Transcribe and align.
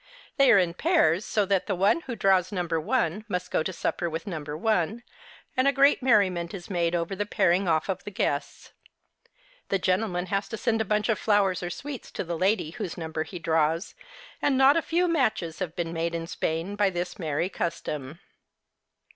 They 0.37 0.51
are 0.51 0.57
in 0.57 0.73
pairs, 0.73 1.25
so 1.25 1.45
that 1.45 1.67
the 1.67 1.75
one 1.75 2.01
who 2.01 2.15
draws 2.15 2.51
number 2.51 2.81
one 2.81 3.23
must 3.27 3.51
go 3.51 3.61
to 3.61 3.71
supper 3.71 4.09
with 4.09 4.25
number 4.25 4.57
one, 4.57 5.03
and 5.55 5.75
great 5.75 6.01
merriment 6.01 6.55
is 6.55 6.71
made 6.71 6.95
over 6.95 7.15
the 7.15 7.27
pair 7.27 7.51
ing 7.51 7.67
off 7.67 7.87
of 7.87 8.03
the 8.03 8.09
guests. 8.09 8.73
The 9.69 9.77
gentleman 9.77 10.25
has 10.25 10.47
to 10.49 10.57
send 10.57 10.81
a 10.81 10.85
bunch 10.85 11.07
of 11.07 11.19
flowers 11.19 11.61
or 11.61 11.69
sweets 11.69 12.09
to 12.13 12.23
the 12.23 12.35
lady 12.35 12.71
whose 12.71 12.97
number 12.97 13.21
he 13.21 13.37
draws, 13.37 13.93
and 14.41 14.57
not 14.57 14.75
a 14.75 14.81
few 14.81 15.07
matches 15.07 15.59
have 15.59 15.75
been 15.75 15.93
made 15.93 16.15
in 16.15 16.25
Spain 16.25 16.75
by 16.75 16.89
this 16.89 17.19
merry 17.19 17.47
cus 17.49 17.79
tom. 17.79 18.17